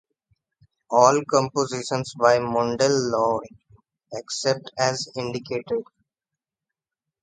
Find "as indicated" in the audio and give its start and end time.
4.79-5.83